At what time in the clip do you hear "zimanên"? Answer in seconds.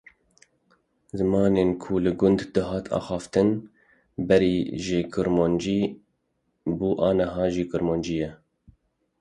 1.17-1.69